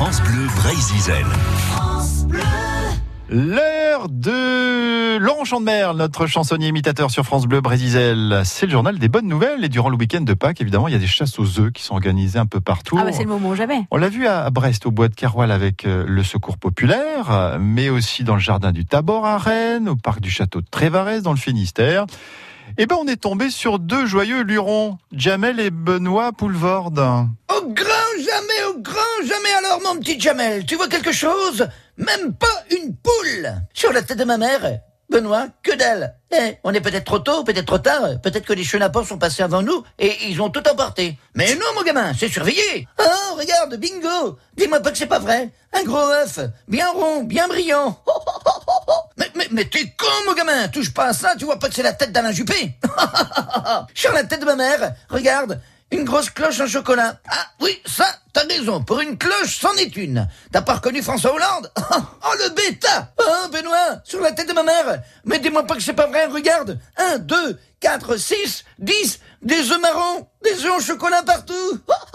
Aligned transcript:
France 0.00 0.22
Bleu 0.22 0.46
Brésil. 0.56 1.26
L'heure 3.28 4.08
de 4.08 5.18
Laurent 5.18 5.44
Chandemer, 5.44 5.88
notre 5.94 6.26
chansonnier 6.26 6.68
imitateur 6.68 7.10
sur 7.10 7.26
France 7.26 7.46
Bleu 7.46 7.60
Brésil. 7.60 8.40
C'est 8.44 8.64
le 8.64 8.72
journal 8.72 8.98
des 8.98 9.08
bonnes 9.10 9.28
nouvelles 9.28 9.62
et 9.62 9.68
durant 9.68 9.90
le 9.90 9.98
week-end 9.98 10.22
de 10.22 10.32
Pâques, 10.32 10.62
évidemment, 10.62 10.88
il 10.88 10.92
y 10.92 10.96
a 10.96 10.98
des 10.98 11.06
chasses 11.06 11.38
aux 11.38 11.60
œufs 11.60 11.70
qui 11.70 11.82
sont 11.82 11.96
organisées 11.96 12.38
un 12.38 12.46
peu 12.46 12.62
partout. 12.62 12.96
Ah 12.98 13.04
bah 13.04 13.12
c'est 13.12 13.24
le 13.24 13.28
moment 13.28 13.54
jamais. 13.54 13.86
On 13.90 13.98
l'a 13.98 14.08
vu 14.08 14.26
à 14.26 14.48
Brest, 14.48 14.86
au 14.86 14.90
bois 14.90 15.08
de 15.08 15.14
Caroual 15.14 15.52
avec 15.52 15.84
euh, 15.84 16.06
le 16.08 16.24
Secours 16.24 16.56
Populaire, 16.56 17.58
mais 17.60 17.90
aussi 17.90 18.24
dans 18.24 18.36
le 18.36 18.40
jardin 18.40 18.72
du 18.72 18.86
Tabor 18.86 19.26
à 19.26 19.36
Rennes, 19.36 19.90
au 19.90 19.96
parc 19.96 20.22
du 20.22 20.30
château 20.30 20.62
de 20.62 20.66
Trévarès 20.70 21.20
dans 21.20 21.32
le 21.32 21.38
Finistère. 21.38 22.06
Eh 22.78 22.86
ben, 22.86 22.96
on 22.98 23.06
est 23.06 23.20
tombé 23.20 23.50
sur 23.50 23.78
deux 23.78 24.06
joyeux 24.06 24.44
lurons, 24.44 24.96
Jamel 25.12 25.60
et 25.60 25.70
Benoît 25.70 26.32
Poulvorde. 26.32 27.28
Au 27.60 27.66
grand 27.68 28.24
jamais, 28.24 28.64
au 28.70 28.78
grand 28.78 29.22
jamais 29.22 29.52
alors, 29.58 29.80
mon 29.82 30.00
petit 30.00 30.18
Jamel, 30.18 30.64
tu 30.64 30.76
vois 30.76 30.88
quelque 30.88 31.12
chose? 31.12 31.68
Même 31.98 32.32
pas 32.32 32.64
une 32.70 32.96
poule 32.96 33.52
Sur 33.74 33.92
la 33.92 34.00
tête 34.00 34.16
de 34.16 34.24
ma 34.24 34.38
mère. 34.38 34.80
Benoît, 35.10 35.48
que 35.62 35.74
dalle. 35.74 36.14
Eh, 36.30 36.56
on 36.64 36.72
est 36.72 36.80
peut-être 36.80 37.04
trop 37.04 37.18
tôt, 37.18 37.44
peut-être 37.44 37.66
trop 37.66 37.78
tard, 37.78 38.20
peut-être 38.22 38.46
que 38.46 38.52
les 38.52 38.64
chenapans 38.64 39.04
sont 39.04 39.18
passés 39.18 39.42
avant 39.42 39.60
nous 39.60 39.82
et 39.98 40.28
ils 40.28 40.40
ont 40.40 40.48
tout 40.48 40.66
emporté. 40.68 41.18
Mais 41.34 41.54
non, 41.56 41.66
mon 41.74 41.82
gamin, 41.82 42.12
c'est 42.18 42.28
surveillé. 42.28 42.88
Oh, 42.98 43.34
regarde, 43.36 43.74
bingo. 43.76 44.38
Dis-moi 44.56 44.80
pas 44.80 44.92
que 44.92 44.98
c'est 44.98 45.06
pas 45.06 45.18
vrai. 45.18 45.50
Un 45.74 45.82
gros 45.82 46.08
œuf, 46.08 46.38
bien 46.68 46.88
rond, 46.92 47.24
bien 47.24 47.48
brillant. 47.48 48.00
Mais, 49.18 49.30
mais, 49.34 49.48
mais 49.50 49.64
t'es 49.66 49.84
con, 49.98 50.06
mon 50.26 50.32
gamin. 50.32 50.68
Touche 50.68 50.94
pas 50.94 51.08
à 51.08 51.12
ça, 51.12 51.34
tu 51.38 51.44
vois 51.44 51.58
pas 51.58 51.68
que 51.68 51.74
c'est 51.74 51.82
la 51.82 51.92
tête 51.92 52.10
d'Alain 52.10 52.32
Juppé. 52.32 52.78
Sur 53.94 54.12
la 54.12 54.24
tête 54.24 54.40
de 54.40 54.46
ma 54.46 54.56
mère, 54.56 54.94
regarde 55.10 55.60
une 55.90 56.04
grosse 56.04 56.30
cloche 56.30 56.60
en 56.60 56.66
chocolat. 56.66 57.18
Ah 57.28 57.46
oui, 57.60 57.80
ça, 57.84 58.06
t'as 58.32 58.44
raison. 58.46 58.82
Pour 58.82 59.00
une 59.00 59.18
cloche, 59.18 59.58
c'en 59.60 59.72
est 59.74 59.96
une. 59.96 60.28
T'as 60.52 60.62
pas 60.62 60.74
reconnu 60.74 61.02
François 61.02 61.34
Hollande 61.34 61.70
Oh, 61.78 62.34
le 62.38 62.50
bêta 62.50 63.12
Oh, 63.18 63.48
Benoît, 63.52 64.00
sur 64.04 64.20
la 64.20 64.32
tête 64.32 64.48
de 64.48 64.52
ma 64.52 64.62
mère. 64.62 65.02
Mais 65.24 65.38
dis-moi 65.38 65.64
pas 65.64 65.74
que 65.74 65.82
c'est 65.82 65.92
pas 65.92 66.06
vrai, 66.06 66.26
regarde. 66.26 66.78
Un, 66.96 67.18
deux, 67.18 67.58
quatre, 67.80 68.16
six, 68.16 68.64
dix, 68.78 69.20
des 69.42 69.70
œufs 69.72 69.80
marrons, 69.80 70.28
des 70.42 70.64
œufs 70.64 70.72
en 70.72 70.80
chocolat 70.80 71.22
partout. 71.22 71.80
Arrête 71.88 72.09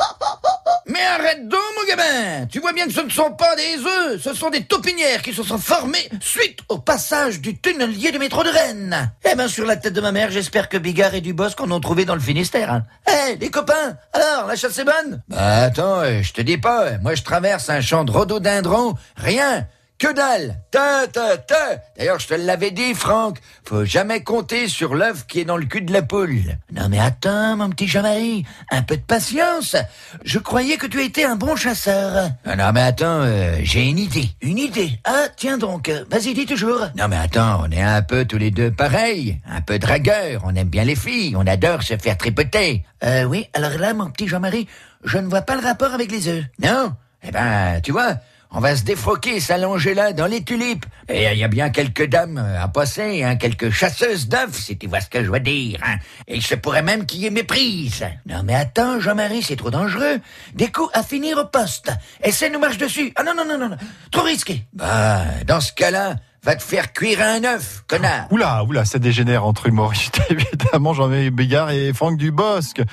Tu 2.51 2.59
vois 2.59 2.73
bien 2.73 2.85
que 2.87 2.93
ce 2.93 3.01
ne 3.01 3.09
sont 3.09 3.31
pas 3.31 3.55
des 3.55 3.77
œufs, 3.83 4.21
ce 4.21 4.33
sont 4.33 4.49
des 4.49 4.63
taupinières 4.63 5.21
qui 5.21 5.33
se 5.33 5.43
sont 5.43 5.57
formées 5.57 6.07
suite 6.21 6.59
au 6.69 6.77
passage 6.77 7.41
du 7.41 7.57
tunnelier 7.57 8.11
du 8.11 8.19
métro 8.19 8.43
de 8.43 8.49
Rennes. 8.49 9.11
Eh 9.29 9.35
ben, 9.35 9.47
sur 9.47 9.65
la 9.65 9.75
tête 9.75 9.93
de 9.93 10.01
ma 10.01 10.11
mère, 10.11 10.31
j'espère 10.31 10.69
que 10.69 10.77
Bigard 10.77 11.13
et 11.15 11.21
Dubosc 11.21 11.59
en 11.61 11.71
ont 11.71 11.79
trouvé 11.79 12.05
dans 12.05 12.15
le 12.15 12.21
Finistère. 12.21 12.71
hein. 12.71 12.83
Eh, 13.07 13.35
les 13.37 13.49
copains, 13.49 13.97
alors, 14.13 14.47
la 14.47 14.55
chasse 14.55 14.77
est 14.77 14.83
bonne? 14.85 15.21
Bah 15.29 15.63
attends, 15.63 16.03
je 16.21 16.31
te 16.31 16.41
dis 16.41 16.57
pas, 16.57 16.97
moi 17.01 17.15
je 17.15 17.23
traverse 17.23 17.69
un 17.69 17.81
champ 17.81 18.03
de 18.03 18.11
rhododendron, 18.11 18.95
rien 19.17 19.67
que 19.97 20.11
dalle 20.13 20.59
Ta, 20.71 21.07
ta, 21.07 21.37
ta 21.37 21.55
D'ailleurs, 21.97 22.19
je 22.19 22.27
te 22.27 22.33
l'avais 22.33 22.71
dit, 22.71 22.93
Franck, 22.93 23.37
faut 23.63 23.85
jamais 23.85 24.23
compter 24.23 24.67
sur 24.67 24.93
l'œuf 24.93 25.25
qui 25.25 25.39
est 25.39 25.45
dans 25.45 25.55
le 25.55 25.65
cul 25.65 25.81
de 25.81 25.93
la 25.93 26.01
poule. 26.01 26.57
Non 26.71 26.89
mais 26.89 26.99
attends, 26.99 27.55
mon 27.55 27.69
petit 27.69 27.87
Jean-Marie, 27.87 28.45
un 28.71 28.81
peu 28.81 28.97
de 28.97 29.01
patience. 29.01 29.77
Je 30.25 30.39
croyais 30.39 30.75
que 30.77 30.87
tu 30.87 31.01
étais 31.01 31.23
un 31.23 31.37
bon 31.37 31.55
chasseur. 31.55 32.29
Ah 32.45 32.55
non 32.57 32.71
mais 32.73 32.81
attends, 32.81 33.21
euh, 33.21 33.57
j'ai 33.63 33.87
une 33.87 33.97
idée. 33.99 34.29
Une 34.41 34.57
idée 34.57 34.99
Ah, 35.05 35.27
tiens 35.35 35.57
donc, 35.57 35.87
euh, 35.87 36.03
vas-y, 36.11 36.33
dis 36.33 36.45
toujours. 36.45 36.87
Non 36.97 37.07
mais 37.07 37.17
attends, 37.17 37.63
on 37.65 37.71
est 37.71 37.81
un 37.81 38.01
peu 38.01 38.25
tous 38.25 38.37
les 38.37 38.51
deux 38.51 38.71
pareils. 38.71 39.39
Un 39.49 39.61
peu 39.61 39.79
dragueurs, 39.79 40.41
on 40.43 40.55
aime 40.55 40.69
bien 40.69 40.83
les 40.83 40.95
filles, 40.97 41.35
on 41.37 41.47
adore 41.47 41.83
se 41.83 41.95
faire 41.97 42.17
tripoter. 42.17 42.83
Euh, 43.03 43.23
oui, 43.23 43.47
alors 43.53 43.77
là, 43.77 43.93
mon 43.93 44.09
petit 44.09 44.27
Jean-Marie, 44.27 44.67
je 45.05 45.17
ne 45.19 45.27
vois 45.27 45.43
pas 45.43 45.55
le 45.55 45.61
rapport 45.61 45.93
avec 45.93 46.11
les 46.11 46.27
œufs. 46.27 46.43
Non? 46.61 46.93
Eh 47.23 47.31
ben, 47.31 47.79
tu 47.81 47.91
vois... 47.93 48.15
On 48.51 48.59
va 48.59 48.75
se 48.75 48.83
défroquer, 48.83 49.39
s'allonger 49.39 49.93
là 49.93 50.13
dans 50.13 50.27
les 50.27 50.43
tulipes. 50.43 50.85
Et 51.09 51.25
il 51.31 51.37
y 51.37 51.43
a 51.43 51.47
bien 51.47 51.69
quelques 51.69 52.07
dames 52.07 52.37
euh, 52.37 52.63
à 52.63 52.67
passer, 52.67 53.23
hein, 53.23 53.35
quelques 53.35 53.69
chasseuses 53.69 54.27
d'œufs, 54.27 54.53
si 54.53 54.77
tu 54.77 54.87
vois 54.87 55.01
ce 55.01 55.09
que 55.09 55.23
je 55.23 55.29
veux 55.29 55.39
dire. 55.39 55.79
Hein. 55.85 55.97
Et 56.27 56.35
il 56.37 56.41
se 56.41 56.55
pourrait 56.55 56.81
même 56.81 57.05
qu'il 57.05 57.21
y 57.21 57.25
ait 57.25 57.31
méprise. 57.31 58.05
Non 58.25 58.43
mais 58.43 58.55
attends, 58.55 58.99
Jean-Marie, 58.99 59.43
c'est 59.43 59.55
trop 59.55 59.71
dangereux. 59.71 60.19
Des 60.53 60.71
coups 60.71 60.89
à 60.93 61.03
finir 61.03 61.37
au 61.37 61.45
poste. 61.45 61.91
Essaie 62.23 62.49
nous 62.49 62.59
marche 62.59 62.77
dessus. 62.77 63.11
Ah 63.15 63.23
non, 63.23 63.33
non, 63.35 63.45
non, 63.45 63.57
non, 63.57 63.69
non. 63.69 63.77
Trop 64.11 64.23
risqué. 64.23 64.65
Bah, 64.73 65.25
dans 65.45 65.59
ce 65.59 65.73
cas-là, 65.73 66.15
va 66.45 66.55
te 66.55 66.61
faire 66.61 66.93
cuire 66.93 67.21
un 67.21 67.43
œuf, 67.43 67.83
connard. 67.87 68.27
Oula, 68.31 68.63
oula, 68.65 68.85
ça 68.85 68.99
dégénère 68.99 69.45
entre 69.45 69.65
humoristes, 69.65 70.21
évidemment, 70.29 70.93
Jean-Marie 70.93 71.31
Bigard 71.31 71.71
et 71.71 71.91
Franck 71.91 72.17
Dubosc. 72.17 72.83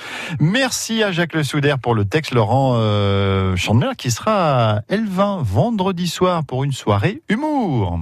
Merci 0.40 1.02
à 1.02 1.12
Jacques 1.12 1.34
Le 1.34 1.44
Souder 1.44 1.74
pour 1.82 1.94
le 1.94 2.06
texte, 2.06 2.32
Laurent 2.32 2.76
euh, 2.76 3.54
Chandler, 3.56 3.90
qui 3.98 4.10
sera 4.10 4.70
à 4.70 4.80
Elvin 4.88 5.40
vendredi 5.42 6.08
soir 6.08 6.44
pour 6.44 6.64
une 6.64 6.72
soirée 6.72 7.22
humour. 7.28 8.00